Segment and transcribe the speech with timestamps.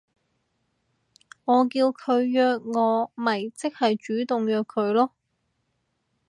[1.45, 5.11] 我叫佢約我咪即係主動約佢囉